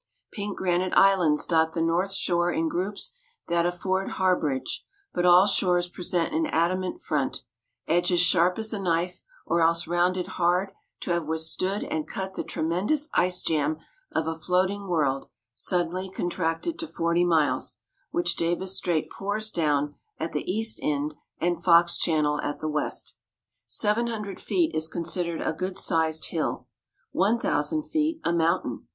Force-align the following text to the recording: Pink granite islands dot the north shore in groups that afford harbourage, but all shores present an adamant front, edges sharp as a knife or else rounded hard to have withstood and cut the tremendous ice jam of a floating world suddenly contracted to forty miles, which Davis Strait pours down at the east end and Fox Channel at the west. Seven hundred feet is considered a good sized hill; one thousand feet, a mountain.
Pink 0.31 0.57
granite 0.57 0.95
islands 0.97 1.45
dot 1.45 1.73
the 1.73 1.79
north 1.83 2.11
shore 2.11 2.51
in 2.51 2.67
groups 2.67 3.15
that 3.49 3.67
afford 3.67 4.13
harbourage, 4.13 4.83
but 5.13 5.27
all 5.27 5.45
shores 5.45 5.87
present 5.87 6.33
an 6.33 6.47
adamant 6.47 6.99
front, 7.03 7.43
edges 7.87 8.19
sharp 8.19 8.57
as 8.57 8.73
a 8.73 8.79
knife 8.79 9.21
or 9.45 9.61
else 9.61 9.85
rounded 9.85 10.25
hard 10.25 10.71
to 11.01 11.11
have 11.11 11.27
withstood 11.27 11.83
and 11.83 12.07
cut 12.07 12.33
the 12.33 12.43
tremendous 12.43 13.09
ice 13.13 13.43
jam 13.43 13.77
of 14.11 14.25
a 14.25 14.33
floating 14.33 14.87
world 14.87 15.29
suddenly 15.53 16.09
contracted 16.09 16.79
to 16.79 16.87
forty 16.87 17.23
miles, 17.23 17.77
which 18.09 18.35
Davis 18.35 18.75
Strait 18.75 19.07
pours 19.11 19.51
down 19.51 19.93
at 20.17 20.33
the 20.33 20.51
east 20.51 20.79
end 20.81 21.13
and 21.39 21.63
Fox 21.63 21.95
Channel 21.99 22.41
at 22.41 22.59
the 22.59 22.67
west. 22.67 23.17
Seven 23.67 24.07
hundred 24.07 24.39
feet 24.39 24.73
is 24.73 24.87
considered 24.87 25.43
a 25.43 25.53
good 25.53 25.77
sized 25.77 26.29
hill; 26.29 26.65
one 27.11 27.37
thousand 27.37 27.83
feet, 27.83 28.19
a 28.23 28.33
mountain. 28.33 28.87